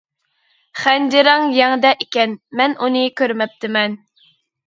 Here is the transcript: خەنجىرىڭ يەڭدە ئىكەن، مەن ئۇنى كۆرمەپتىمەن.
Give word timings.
خەنجىرىڭ 0.83 1.43
يەڭدە 1.57 1.91
ئىكەن، 2.05 2.33
مەن 2.61 2.75
ئۇنى 2.85 3.03
كۆرمەپتىمەن. 3.21 4.01